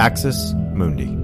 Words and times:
Axis 0.00 0.54
Mundi. 0.72 1.19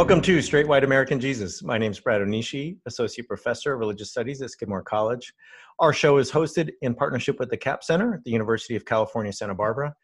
Welcome 0.00 0.22
to 0.22 0.40
Straight 0.40 0.66
White 0.66 0.82
American 0.82 1.20
Jesus. 1.20 1.62
My 1.62 1.76
name 1.76 1.92
is 1.92 2.00
Brad 2.00 2.22
Onishi, 2.22 2.78
Associate 2.86 3.28
Professor 3.28 3.74
of 3.74 3.80
Religious 3.80 4.10
Studies 4.10 4.40
at 4.40 4.50
Skidmore 4.50 4.82
College. 4.82 5.34
Our 5.78 5.92
show 5.92 6.16
is 6.16 6.32
hosted 6.32 6.70
in 6.80 6.94
partnership 6.94 7.38
with 7.38 7.50
the 7.50 7.58
Capps 7.58 7.88
Center 7.88 8.14
at 8.14 8.24
the 8.24 8.30
University 8.30 8.74
of 8.76 8.86
California, 8.86 9.30
Santa 9.30 9.54
Barbara. 9.54 9.94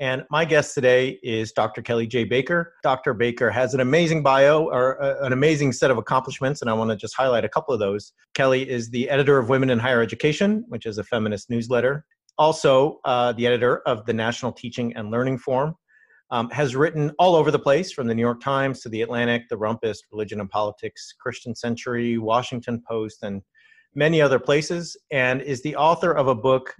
And 0.00 0.24
my 0.28 0.44
guest 0.44 0.74
today 0.74 1.20
is 1.22 1.52
Dr. 1.52 1.82
Kelly 1.82 2.08
J. 2.08 2.24
Baker. 2.24 2.74
Dr. 2.82 3.14
Baker 3.14 3.48
has 3.48 3.74
an 3.74 3.80
amazing 3.80 4.24
bio 4.24 4.64
or 4.64 5.00
uh, 5.00 5.24
an 5.24 5.32
amazing 5.32 5.70
set 5.70 5.92
of 5.92 5.98
accomplishments, 5.98 6.60
and 6.60 6.68
I 6.68 6.72
want 6.72 6.90
to 6.90 6.96
just 6.96 7.14
highlight 7.14 7.44
a 7.44 7.48
couple 7.48 7.72
of 7.72 7.78
those. 7.78 8.12
Kelly 8.34 8.68
is 8.68 8.90
the 8.90 9.08
editor 9.08 9.38
of 9.38 9.50
Women 9.50 9.70
in 9.70 9.78
Higher 9.78 10.02
Education, 10.02 10.64
which 10.66 10.84
is 10.84 10.98
a 10.98 11.04
feminist 11.04 11.48
newsletter, 11.48 12.04
also 12.38 12.98
uh, 13.04 13.30
the 13.34 13.46
editor 13.46 13.82
of 13.86 14.04
the 14.04 14.14
National 14.14 14.50
Teaching 14.50 14.96
and 14.96 15.12
Learning 15.12 15.38
Forum, 15.38 15.76
um, 16.30 16.50
has 16.50 16.74
written 16.74 17.12
all 17.18 17.34
over 17.34 17.50
the 17.50 17.58
place 17.58 17.92
from 17.92 18.06
the 18.06 18.14
New 18.14 18.22
York 18.22 18.40
Times 18.40 18.80
to 18.80 18.88
the 18.88 19.02
Atlantic, 19.02 19.42
the 19.48 19.56
Rumpus, 19.56 19.98
Religion 20.10 20.40
and 20.40 20.50
Politics, 20.50 21.14
Christian 21.20 21.54
Century, 21.54 22.18
Washington 22.18 22.82
Post, 22.86 23.22
and 23.22 23.42
many 23.94 24.20
other 24.20 24.38
places, 24.38 24.96
and 25.10 25.42
is 25.42 25.62
the 25.62 25.76
author 25.76 26.12
of 26.12 26.28
a 26.28 26.34
book 26.34 26.74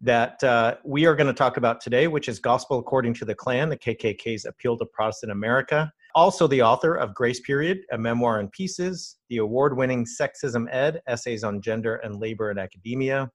that 0.00 0.42
uh, 0.44 0.76
we 0.84 1.06
are 1.06 1.14
going 1.14 1.26
to 1.26 1.32
talk 1.32 1.56
about 1.56 1.80
today, 1.80 2.08
which 2.08 2.28
is 2.28 2.38
Gospel 2.38 2.78
According 2.78 3.14
to 3.14 3.24
the 3.24 3.34
Klan, 3.34 3.68
the 3.68 3.78
KKK's 3.78 4.44
Appeal 4.44 4.76
to 4.78 4.86
Protestant 4.86 5.32
America. 5.32 5.90
Also, 6.14 6.46
the 6.46 6.62
author 6.62 6.94
of 6.94 7.14
Grace 7.14 7.40
Period, 7.40 7.78
a 7.90 7.98
memoir 7.98 8.38
in 8.38 8.48
pieces, 8.50 9.16
the 9.30 9.38
award 9.38 9.76
winning 9.76 10.06
Sexism 10.06 10.66
Ed, 10.70 11.00
essays 11.08 11.42
on 11.42 11.60
gender 11.60 11.96
and 11.96 12.20
labor 12.20 12.50
in 12.50 12.58
academia. 12.58 13.30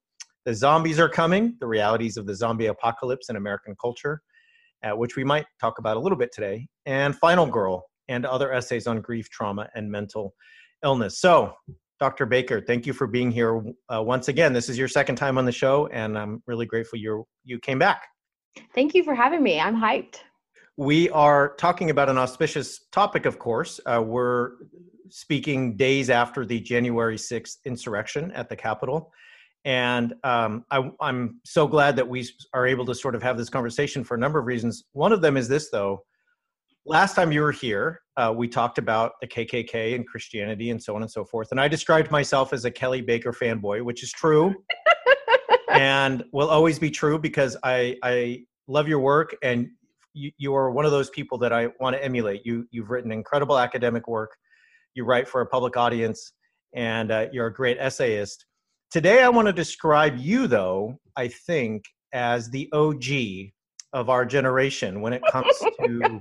The 0.45 0.53
Zombies 0.53 0.99
Are 0.99 1.09
Coming, 1.09 1.55
the 1.59 1.67
realities 1.67 2.17
of 2.17 2.25
the 2.25 2.35
zombie 2.35 2.67
apocalypse 2.67 3.30
in 3.30 3.35
American 3.35 3.75
culture 3.81 4.21
uh, 4.83 4.95
which 4.95 5.16
we 5.16 5.23
might 5.23 5.45
talk 5.59 5.80
about 5.80 5.97
a 5.97 5.99
little 5.99 6.17
bit 6.17 6.31
today, 6.33 6.67
and 6.85 7.16
Final 7.16 7.45
Girl, 7.45 7.85
and 8.08 8.25
other 8.25 8.52
essays 8.52 8.88
on 8.88 9.02
grief, 9.02 9.30
trauma, 9.30 9.69
and 9.75 9.89
mental 9.89 10.33
illness. 10.83 11.19
So, 11.19 11.53
Dr. 11.99 12.25
Baker, 12.25 12.61
thank 12.61 12.86
you 12.86 12.94
for 12.94 13.08
being 13.08 13.31
here 13.31 13.61
uh, 13.94 14.02
once 14.02 14.30
again. 14.30 14.53
This 14.53 14.69
is 14.69 14.77
your 14.77 14.88
second 14.88 15.16
time 15.16 15.38
on 15.38 15.45
the 15.45 15.52
show, 15.52 15.88
and 15.88 16.17
I'm 16.17 16.41
really 16.47 16.66
grateful 16.66 16.97
you 16.99 17.25
you 17.44 17.59
came 17.59 17.80
back. 17.80 18.08
Thank 18.73 18.94
you 18.94 19.03
for 19.03 19.13
having 19.16 19.44
me. 19.44 19.59
I'm 19.59 19.75
hyped. 19.75 20.17
We 20.77 21.09
are 21.09 21.55
talking 21.55 21.89
about 21.89 22.08
an 22.08 22.17
auspicious 22.17 22.88
topic, 22.91 23.25
of 23.25 23.38
course. 23.38 23.81
Uh, 23.86 24.02
we're 24.02 24.52
speaking 25.09 25.75
days 25.75 26.09
after 26.09 26.45
the 26.45 26.59
January 26.59 27.17
6th 27.17 27.58
insurrection 27.66 28.31
at 28.31 28.47
the 28.47 28.55
Capitol. 28.55 29.11
And 29.65 30.13
um, 30.23 30.65
I, 30.71 30.89
I'm 31.02 31.41
so 31.43 31.67
glad 31.67 31.95
that 31.97 32.07
we 32.07 32.27
are 32.53 32.65
able 32.65 32.85
to 32.85 32.95
sort 32.95 33.15
of 33.15 33.21
have 33.23 33.38
this 33.38 33.49
conversation 33.49 34.03
for 34.03 34.15
a 34.15 34.17
number 34.17 34.39
of 34.39 34.45
reasons. 34.45 34.85
One 34.93 35.11
of 35.11 35.21
them 35.21 35.38
is 35.38 35.47
this, 35.47 35.69
though. 35.69 36.03
Last 36.85 37.13
time 37.13 37.31
you 37.31 37.41
were 37.41 37.52
here, 37.52 38.02
uh, 38.17 38.33
we 38.35 38.47
talked 38.47 38.77
about 38.77 39.13
the 39.21 39.27
KKK 39.27 39.95
and 39.95 40.07
Christianity 40.07 40.71
and 40.71 40.81
so 40.81 40.95
on 40.95 41.02
and 41.02 41.11
so 41.11 41.25
forth. 41.25 41.49
And 41.52 41.59
I 41.59 41.67
described 41.67 42.09
myself 42.09 42.53
as 42.53 42.65
a 42.65 42.71
Kelly 42.71 43.02
Baker 43.02 43.33
fanboy, 43.33 43.83
which 43.83 44.02
is 44.02 44.11
true 44.11 44.55
and 45.69 46.23
will 46.31 46.49
always 46.49 46.80
be 46.80 46.89
true 46.89 47.19
because 47.19 47.55
I, 47.63 47.97
I 48.03 48.43
love 48.67 48.87
your 48.87 48.99
work 48.99 49.36
and 49.43 49.67
you, 50.14 50.31
you 50.37 50.55
are 50.55 50.71
one 50.71 50.86
of 50.86 50.91
those 50.91 51.09
people 51.11 51.37
that 51.39 51.53
I 51.53 51.67
want 51.80 51.95
to 51.95 52.03
emulate. 52.03 52.45
You, 52.45 52.67
you've 52.71 52.89
written 52.89 53.11
incredible 53.11 53.59
academic 53.59 54.08
work, 54.08 54.31
you 54.95 55.05
write 55.05 55.27
for 55.27 55.41
a 55.41 55.45
public 55.45 55.77
audience, 55.77 56.33
and 56.73 57.11
uh, 57.11 57.27
you're 57.31 57.47
a 57.47 57.53
great 57.53 57.77
essayist 57.80 58.45
Today, 58.92 59.22
I 59.22 59.30
want 59.30 59.45
to 59.45 59.54
describe 59.54 60.17
you, 60.17 60.48
though, 60.48 61.00
I 61.16 61.27
think, 61.27 61.83
as 62.11 62.50
the 62.50 62.67
OG 62.73 63.52
of 63.94 64.10
our 64.10 64.26
generation 64.26 65.02
when 65.02 65.14
it 65.14 65.22
comes 65.32 65.55
to 65.86 66.20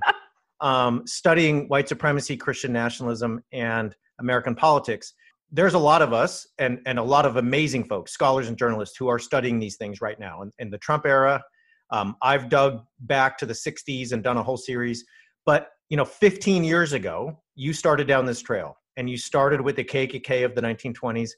um, 0.61 1.07
studying 1.07 1.67
white 1.69 1.89
supremacy, 1.89 2.37
Christian 2.37 2.71
nationalism, 2.71 3.43
and 3.53 3.97
American 4.21 4.55
politics. 4.55 5.15
There's 5.51 5.73
a 5.73 5.79
lot 5.79 6.03
of 6.03 6.13
us 6.13 6.47
and, 6.59 6.79
and 6.85 6.99
a 6.99 7.03
lot 7.03 7.25
of 7.25 7.37
amazing 7.37 7.85
folks, 7.85 8.13
scholars 8.13 8.49
and 8.49 8.59
journalists, 8.59 8.99
who 8.99 9.09
are 9.09 9.19
studying 9.19 9.59
these 9.59 9.77
things 9.77 10.03
right 10.03 10.21
now. 10.21 10.43
In, 10.43 10.53
in 10.59 10.69
the 10.69 10.77
Trump 10.77 11.07
era, 11.07 11.43
um, 11.91 12.17
I've 12.21 12.51
dug 12.51 12.85
back 13.01 13.39
to 13.39 13.47
the 13.47 13.55
60s 13.55 14.13
and 14.13 14.23
done 14.23 14.37
a 14.37 14.43
whole 14.43 14.59
series. 14.59 15.07
But 15.47 15.71
you 15.89 15.97
know, 15.97 16.05
15 16.05 16.65
years 16.65 16.93
ago, 16.93 17.41
you 17.55 17.73
started 17.73 18.07
down 18.07 18.27
this 18.27 18.43
trail, 18.43 18.77
and 18.99 19.09
you 19.09 19.17
started 19.17 19.63
with 19.63 19.77
the 19.77 19.85
KKK 19.85 20.45
of 20.45 20.55
the 20.55 20.61
1920s 20.61 21.31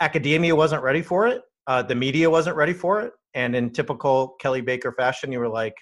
academia 0.00 0.54
wasn't 0.54 0.82
ready 0.82 1.02
for 1.02 1.26
it. 1.26 1.42
Uh, 1.66 1.82
the 1.82 1.94
media 1.94 2.28
wasn't 2.30 2.56
ready 2.56 2.72
for 2.72 3.00
it. 3.00 3.12
And 3.34 3.54
in 3.54 3.70
typical 3.70 4.36
Kelly 4.40 4.60
Baker 4.60 4.92
fashion, 4.92 5.30
you 5.30 5.38
were 5.38 5.48
like, 5.48 5.74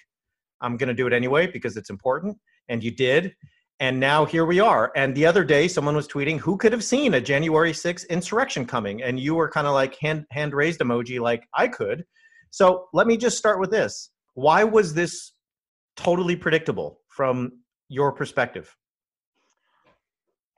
I'm 0.61 0.77
going 0.77 0.89
to 0.89 0.93
do 0.93 1.07
it 1.07 1.13
anyway 1.13 1.47
because 1.47 1.77
it's 1.77 1.89
important. 1.89 2.37
And 2.69 2.83
you 2.83 2.91
did. 2.91 3.33
And 3.79 3.99
now 3.99 4.25
here 4.25 4.45
we 4.45 4.59
are. 4.59 4.91
And 4.95 5.15
the 5.15 5.25
other 5.25 5.43
day, 5.43 5.67
someone 5.67 5.95
was 5.95 6.07
tweeting, 6.07 6.39
who 6.39 6.57
could 6.57 6.71
have 6.71 6.83
seen 6.83 7.13
a 7.13 7.21
January 7.21 7.71
6th 7.71 8.09
insurrection 8.09 8.65
coming? 8.65 9.03
And 9.03 9.19
you 9.19 9.35
were 9.35 9.49
kind 9.49 9.67
of 9.67 9.73
like 9.73 9.95
hand, 10.01 10.25
hand 10.31 10.53
raised 10.53 10.79
emoji, 10.79 11.19
like 11.19 11.43
I 11.53 11.67
could. 11.67 12.03
So 12.49 12.87
let 12.93 13.05
me 13.05 13.17
just 13.17 13.37
start 13.37 13.59
with 13.59 13.69
this. 13.69 14.09
Why 14.33 14.63
was 14.63 14.93
this 14.93 15.33
totally 15.95 16.35
predictable 16.35 17.01
from 17.07 17.51
your 17.87 18.11
perspective? 18.11 18.75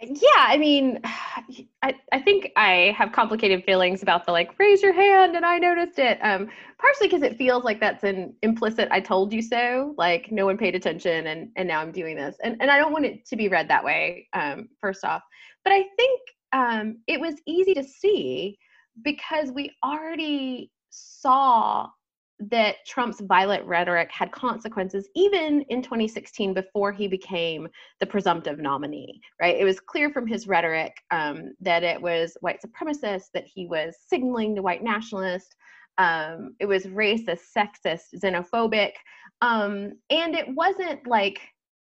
Yeah, 0.02 0.30
I 0.38 0.58
mean, 0.58 1.00
I, 1.84 1.96
I 2.12 2.20
think 2.22 2.52
I 2.56 2.96
have 2.98 3.12
complicated 3.12 3.64
feelings 3.66 4.02
about 4.02 4.26
the 4.26 4.32
like 4.32 4.58
raise 4.58 4.82
your 4.82 4.94
hand 4.94 5.36
and 5.36 5.46
I 5.46 5.58
noticed 5.58 6.00
it. 6.00 6.20
Um, 6.22 6.50
partially 6.80 7.08
because 7.08 7.22
it 7.24 7.38
feels 7.38 7.64
like 7.64 7.80
that's 7.80 8.04
an 8.04 8.34
implicit 8.42 8.88
I 8.92 9.02
told 9.02 9.34
you 9.34 9.42
so, 9.42 9.94
like 9.98 10.32
no 10.32 10.46
one 10.46 10.58
paid 10.58 10.76
attention 10.76 11.28
and 11.28 11.50
and 11.58 11.68
now 11.68 11.82
I'm 11.82 11.92
doing 11.92 12.16
this. 12.16 12.38
And 12.44 12.58
and 12.62 12.72
I 12.72 12.78
don't 12.78 12.94
want 12.94 13.06
it 13.06 13.26
to 13.28 13.36
be 13.36 13.50
read 13.50 13.68
that 13.70 13.84
way, 13.84 14.28
um, 14.34 14.70
first 14.82 15.04
off. 15.04 15.22
But 15.64 15.74
I 15.74 15.84
think 15.98 16.22
um, 16.54 16.98
it 17.08 17.20
was 17.20 17.36
easy 17.46 17.74
to 17.74 17.84
see 17.84 18.58
because 19.04 19.52
we 19.52 19.72
already 19.84 20.72
saw 20.90 21.90
that 22.40 22.78
Trump's 22.86 23.20
violent 23.22 23.66
rhetoric 23.66 24.10
had 24.12 24.32
consequences 24.32 25.10
even 25.16 25.62
in 25.70 25.82
2016 25.82 26.54
before 26.54 26.92
he 26.92 27.08
became 27.08 27.68
the 28.00 28.06
presumptive 28.06 28.60
nominee, 28.60 29.20
right? 29.42 29.58
It 29.58 29.66
was 29.66 29.80
clear 29.80 30.10
from 30.10 30.26
his 30.26 30.48
rhetoric 30.48 30.96
um, 31.12 31.52
that 31.60 31.84
it 31.84 32.02
was 32.02 32.38
white 32.40 32.62
supremacist, 32.62 33.26
that 33.34 33.46
he 33.46 33.66
was 33.66 33.96
signaling 34.08 34.56
to 34.56 34.62
white 34.62 34.84
nationalists, 34.84 35.56
um, 35.98 36.56
it 36.60 36.66
was 36.66 36.86
racist, 36.86 37.42
sexist, 37.56 38.16
xenophobic, 38.16 38.94
um, 39.42 39.92
and 40.10 40.34
it 40.34 40.48
wasn't 40.56 41.06
like 41.06 41.42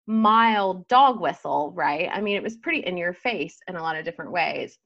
mild 0.06 0.88
dog 0.88 1.20
whistle, 1.20 1.74
right? 1.76 2.10
I 2.12 2.22
mean, 2.22 2.36
it 2.36 2.44
was 2.44 2.58
pretty 2.58 2.80
in 2.80 2.96
your 2.96 3.14
face 3.14 3.58
in 3.68 3.76
a 3.76 3.82
lot 3.82 3.96
of 3.96 4.06
different 4.06 4.32
ways. 4.32 4.78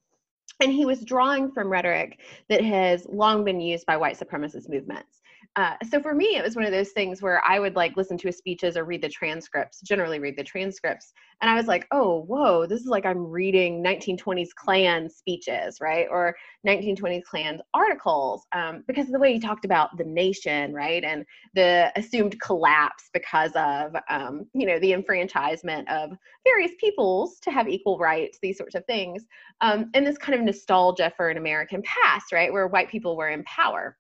And 0.62 0.72
he 0.72 0.86
was 0.86 1.04
drawing 1.04 1.52
from 1.52 1.70
rhetoric 1.70 2.20
that 2.50 2.64
has 2.64 3.06
long 3.08 3.44
been 3.44 3.60
used 3.60 3.86
by 3.86 3.98
white 3.98 4.18
supremacist 4.18 4.70
movements. 4.70 5.22
Uh, 5.58 5.74
so 5.90 6.00
for 6.00 6.14
me, 6.14 6.36
it 6.36 6.44
was 6.44 6.56
one 6.56 6.66
of 6.66 6.72
those 6.72 6.92
things 6.92 7.20
where 7.20 7.42
I 7.44 7.60
would 7.60 7.76
like 7.76 7.98
listen 7.98 8.16
to 8.20 8.28
his 8.28 8.38
speeches 8.38 8.78
or 8.78 8.86
read 8.86 9.02
the 9.02 9.10
transcripts, 9.10 9.82
generally 9.82 10.20
read 10.20 10.38
the 10.38 10.44
transcripts. 10.44 11.14
And 11.42 11.50
I 11.50 11.56
was 11.56 11.66
like, 11.66 11.88
oh, 11.92 12.22
whoa, 12.28 12.68
this 12.68 12.82
is 12.82 12.86
like 12.86 13.08
I'm 13.08 13.26
reading 13.26 13.84
1920s 13.84 14.50
Klan 14.56 15.10
speeches, 15.10 15.80
right? 15.82 16.06
Or 16.12 16.36
1920s 16.68 17.24
Klan 17.24 17.60
articles, 17.74 18.46
um, 18.54 18.84
because 18.88 19.08
of 19.08 19.14
the 19.14 19.20
way 19.20 19.34
he 19.34 19.40
talked 19.40 19.66
about 19.66 19.98
the 19.98 20.04
nation, 20.04 20.74
right? 20.76 21.04
And 21.04 21.26
the 21.56 21.92
assumed 21.96 22.40
collapse 22.40 23.10
because 23.12 23.52
of, 23.56 23.96
um, 24.12 24.46
you 24.54 24.68
know, 24.68 24.78
the 24.78 24.94
enfranchisement 24.94 25.90
of 25.90 26.12
various 26.48 26.74
peoples 26.80 27.40
to 27.42 27.50
have 27.50 27.68
equal 27.68 27.98
rights, 27.98 28.38
these 28.44 28.60
sorts 28.60 28.76
of 28.76 28.86
things. 28.86 29.26
Um, 29.62 29.90
and 29.96 30.06
this 30.06 30.20
kind 30.20 30.38
of 30.38 30.46
nostalgia 30.46 31.12
for 31.18 31.30
an 31.30 31.38
American 31.38 31.82
past, 31.82 32.32
right? 32.32 32.54
Where 32.54 32.68
white 32.68 32.90
people 32.90 33.18
were 33.18 33.30
in 33.30 33.44
power 33.46 33.98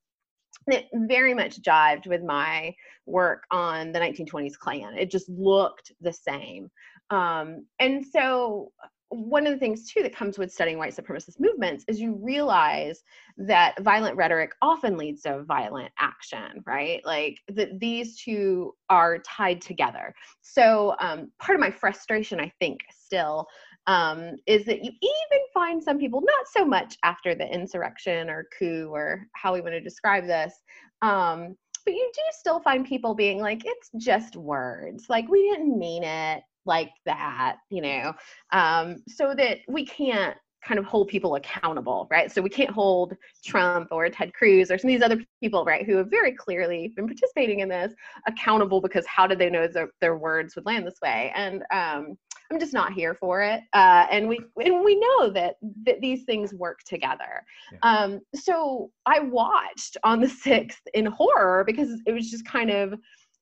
it 0.68 0.88
very 0.94 1.34
much 1.34 1.62
jived 1.62 2.08
with 2.08 2.24
my 2.24 2.74
work 3.06 3.44
on 3.52 3.92
the 3.92 4.00
1920s 4.00 4.58
Klan. 4.58 4.98
It 4.98 5.10
just 5.10 5.30
looked 5.30 5.92
the 6.02 6.14
same. 6.14 6.70
Um, 7.10 7.66
and 7.80 8.06
so, 8.06 8.72
one 9.10 9.48
of 9.48 9.54
the 9.54 9.60
things 9.60 9.90
too 9.90 10.04
that 10.04 10.14
comes 10.14 10.38
with 10.38 10.52
studying 10.52 10.78
white 10.78 10.94
supremacist 10.94 11.40
movements 11.40 11.86
is 11.88 11.98
you 11.98 12.20
realize 12.22 13.04
that 13.38 13.82
violent 13.82 14.18
rhetoric 14.18 14.52
often 14.62 14.98
leads 14.98 15.22
to 15.22 15.44
violent 15.44 15.90
action, 15.98 16.62
right? 16.66 17.00
Like 17.06 17.40
that 17.54 17.80
these 17.80 18.22
two 18.22 18.76
are 18.90 19.20
tied 19.20 19.62
together. 19.62 20.14
So, 20.42 20.96
um, 21.00 21.32
part 21.40 21.56
of 21.56 21.62
my 21.62 21.72
frustration, 21.72 22.42
I 22.42 22.52
think, 22.60 22.82
still 22.90 23.48
um, 23.88 24.36
is 24.46 24.66
that 24.66 24.84
you 24.84 24.92
even 25.02 25.46
find 25.54 25.82
some 25.82 25.98
people, 25.98 26.22
not 26.22 26.48
so 26.52 26.66
much 26.66 26.98
after 27.04 27.34
the 27.34 27.48
insurrection 27.48 28.30
or 28.30 28.48
coup 28.58 28.90
or 28.92 29.26
how 29.34 29.54
we 29.54 29.62
want 29.62 29.74
to 29.74 29.82
describe 29.82 30.26
this, 30.26 30.54
um, 31.02 31.56
but 31.86 31.94
you 31.94 32.12
do 32.14 32.22
still 32.32 32.60
find 32.60 32.86
people 32.86 33.16
being 33.16 33.40
like, 33.40 33.64
it's 33.66 33.90
just 33.98 34.36
words. 34.36 35.06
Like, 35.10 35.30
we 35.30 35.50
didn't 35.50 35.80
mean 35.80 36.04
it 36.04 36.44
like 36.66 36.92
that, 37.06 37.58
you 37.70 37.82
know, 37.82 38.14
um, 38.52 38.98
so 39.08 39.34
that 39.34 39.60
we 39.70 39.86
can't 39.86 40.36
kind 40.64 40.80
of 40.80 40.86
hold 40.86 41.08
people 41.08 41.36
accountable, 41.36 42.08
right? 42.10 42.32
So 42.32 42.42
we 42.42 42.50
can't 42.50 42.70
hold 42.70 43.16
Trump 43.46 43.90
or 43.92 44.10
Ted 44.10 44.34
Cruz 44.34 44.72
or 44.72 44.78
some 44.78 44.90
of 44.90 44.94
these 44.94 45.04
other 45.04 45.24
people, 45.42 45.64
right, 45.64 45.86
who 45.86 45.98
have 45.98 46.10
very 46.10 46.34
clearly 46.34 46.94
been 46.96 47.08
participating 47.08 47.60
in 47.60 47.70
this 47.70 47.94
accountable 48.28 48.82
because 48.82 49.06
how 49.06 49.28
did 49.28 49.40
they 49.40 49.50
know 49.50 49.68
their, 49.68 49.90
their 50.02 50.18
words 50.18 50.56
would 50.56 50.66
land 50.66 50.86
this 50.86 51.00
way? 51.02 51.32
And 51.36 51.64
um, 51.72 52.18
I'm 52.52 52.60
just 52.60 52.74
not 52.74 52.94
here 52.94 53.14
for 53.16 53.42
it. 53.42 53.62
Uh, 53.74 54.06
and 54.10 54.28
we 54.28 54.40
and 54.58 54.84
we 54.84 55.00
know 55.00 55.30
that 55.30 55.56
that 55.86 56.02
these 56.02 56.24
things 56.24 56.54
work 56.54 56.80
together. 56.86 57.44
Yeah. 57.72 57.80
Um, 57.82 58.22
so 58.36 58.90
I 59.06 59.20
watched 59.20 59.98
on 60.04 60.22
the 60.22 60.30
sixth 60.44 60.82
in 60.94 61.06
horror 61.06 61.64
because 61.66 62.02
it 62.06 62.12
was 62.12 62.32
just 62.32 62.46
kind 62.46 62.72
of 62.72 62.94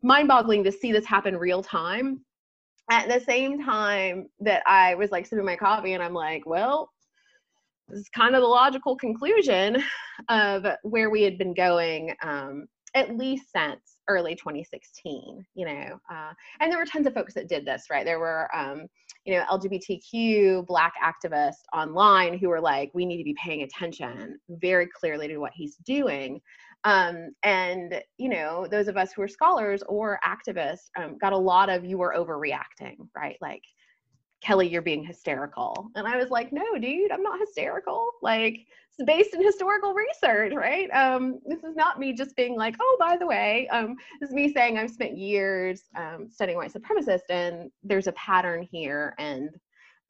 mind-boggling 0.02 0.64
to 0.64 0.72
see 0.72 0.92
this 0.92 1.06
happen 1.06 1.36
real 1.36 1.64
time 1.64 2.22
at 2.92 3.10
the 3.10 3.20
same 3.20 3.64
time 3.64 4.30
that 4.40 4.62
I 4.68 4.94
was 4.96 5.12
like 5.12 5.26
sipping 5.26 5.46
my 5.46 5.56
coffee 5.56 5.94
and 5.94 6.04
I'm 6.04 6.14
like, 6.14 6.46
well, 6.46 6.92
this 7.88 8.00
is 8.00 8.10
kind 8.10 8.36
of 8.36 8.42
the 8.42 8.48
logical 8.48 8.96
conclusion 8.96 9.82
of 10.30 10.66
where 10.84 11.10
we 11.10 11.22
had 11.22 11.38
been 11.38 11.54
going 11.54 12.14
um, 12.24 12.66
at 12.96 13.16
least 13.18 13.52
since 13.52 13.98
early 14.08 14.36
2016 14.36 15.46
you 15.56 15.66
know 15.66 16.00
uh, 16.12 16.32
and 16.60 16.72
there 16.72 16.80
were 16.80 16.86
tons 16.86 17.08
of 17.08 17.14
folks 17.14 17.34
that 17.34 17.50
did 17.50 17.66
this 17.66 17.86
right? 17.92 18.06
There 18.06 18.20
were 18.20 18.50
um, 18.56 18.88
you 19.26 19.34
know 19.34 19.44
lgbtq 19.52 20.66
black 20.66 20.94
activists 21.04 21.64
online 21.74 22.38
who 22.38 22.50
were 22.50 22.62
like 22.62 22.92
we 22.94 23.06
need 23.06 23.18
to 23.18 23.24
be 23.24 23.36
paying 23.42 23.64
attention 23.64 24.40
very 24.50 24.88
clearly 24.88 25.28
to 25.28 25.38
what 25.38 25.52
he's 25.54 25.76
doing. 25.78 26.42
Um, 26.84 27.32
and 27.44 28.02
you 28.18 28.30
know 28.30 28.68
those 28.70 28.88
of 28.88 28.96
us 28.96 29.12
who 29.12 29.22
are 29.24 29.28
scholars 29.28 29.84
or 29.88 30.20
activists 30.24 30.90
um, 30.98 31.18
got 31.18 31.34
a 31.34 31.38
lot 31.38 31.70
of 31.70 31.84
you 31.84 31.98
were 31.98 32.16
overreacting 32.18 32.96
right? 33.16 33.38
Like 33.42 33.64
Kelly, 34.46 34.68
you're 34.68 34.84
being 34.84 35.04
hysterical. 35.04 35.90
And 35.96 36.08
I 36.08 36.18
was 36.18 36.30
like, 36.30 36.54
no, 36.54 36.78
dude, 36.78 37.12
I'm 37.12 37.24
not 37.24 37.40
hysterical. 37.40 38.12
Like, 38.22 38.68
it's 38.92 39.04
based 39.04 39.34
in 39.34 39.44
historical 39.44 39.96
research, 39.96 40.54
right? 40.54 40.88
Um, 40.92 41.40
this 41.48 41.64
is 41.64 41.76
not 41.76 42.00
me 42.00 42.14
just 42.14 42.36
being 42.36 42.56
like, 42.56 42.76
oh, 42.80 42.98
by 43.00 43.18
the 43.18 43.26
way, 43.26 43.68
um, 43.70 43.96
this 44.22 44.30
is 44.30 44.36
me 44.36 44.54
saying 44.54 44.78
I've 44.78 44.92
spent 44.92 45.18
years 45.18 45.86
um, 45.96 46.28
studying 46.30 46.60
white 46.60 46.72
supremacists 46.72 47.30
and 47.32 47.72
there's 47.84 48.06
a 48.06 48.12
pattern 48.12 48.62
here. 48.62 49.16
And 49.18 49.50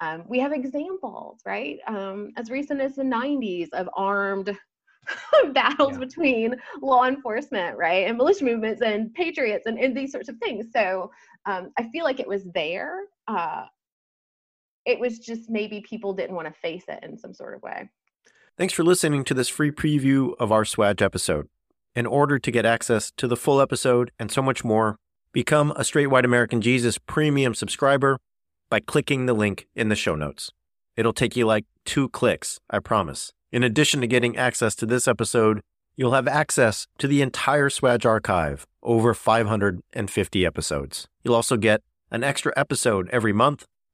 um, 0.01 0.25
we 0.27 0.39
have 0.39 0.51
examples, 0.51 1.39
right? 1.45 1.79
Um, 1.87 2.31
as 2.35 2.49
recent 2.49 2.81
as 2.81 2.95
the 2.95 3.03
90s 3.03 3.69
of 3.71 3.89
armed 3.95 4.55
battles 5.53 5.93
yeah. 5.93 5.99
between 5.99 6.55
law 6.81 7.05
enforcement, 7.05 7.77
right? 7.77 8.05
And 8.05 8.17
militia 8.17 8.43
movements 8.43 8.81
and 8.81 9.13
patriots 9.13 9.65
and, 9.65 9.79
and 9.79 9.95
these 9.95 10.11
sorts 10.11 10.27
of 10.27 10.35
things. 10.39 10.65
So 10.73 11.09
um, 11.45 11.71
I 11.79 11.89
feel 11.91 12.03
like 12.03 12.19
it 12.19 12.27
was 12.27 12.43
there. 12.53 13.05
Uh, 13.29 13.63
it 14.85 14.99
was 14.99 15.19
just 15.19 15.49
maybe 15.49 15.81
people 15.81 16.13
didn't 16.13 16.35
want 16.35 16.47
to 16.47 16.53
face 16.53 16.85
it 16.87 16.99
in 17.03 17.17
some 17.17 17.33
sort 17.33 17.55
of 17.55 17.61
way. 17.61 17.89
Thanks 18.57 18.73
for 18.73 18.83
listening 18.83 19.23
to 19.25 19.33
this 19.33 19.49
free 19.49 19.71
preview 19.71 20.33
of 20.39 20.51
our 20.51 20.63
SWAJ 20.63 21.01
episode. 21.01 21.49
In 21.95 22.05
order 22.05 22.39
to 22.39 22.51
get 22.51 22.65
access 22.65 23.11
to 23.17 23.27
the 23.27 23.35
full 23.35 23.59
episode 23.59 24.11
and 24.19 24.31
so 24.31 24.41
much 24.41 24.63
more, 24.63 24.97
become 25.33 25.71
a 25.75 25.83
Straight 25.83 26.07
White 26.07 26.25
American 26.25 26.61
Jesus 26.61 26.97
premium 26.97 27.53
subscriber 27.53 28.19
by 28.69 28.79
clicking 28.79 29.25
the 29.25 29.33
link 29.33 29.67
in 29.75 29.89
the 29.89 29.95
show 29.95 30.15
notes. 30.15 30.51
It'll 30.95 31.13
take 31.13 31.35
you 31.35 31.45
like 31.45 31.65
two 31.83 32.09
clicks, 32.09 32.59
I 32.69 32.79
promise. 32.79 33.33
In 33.51 33.63
addition 33.63 34.01
to 34.01 34.07
getting 34.07 34.37
access 34.37 34.75
to 34.75 34.85
this 34.85 35.07
episode, 35.07 35.61
you'll 35.95 36.13
have 36.13 36.27
access 36.27 36.87
to 36.97 37.07
the 37.07 37.21
entire 37.21 37.69
SWAJ 37.69 38.05
archive, 38.05 38.65
over 38.83 39.13
550 39.13 40.45
episodes. 40.45 41.07
You'll 41.23 41.35
also 41.35 41.57
get 41.57 41.81
an 42.11 42.23
extra 42.23 42.53
episode 42.55 43.09
every 43.11 43.33
month 43.33 43.65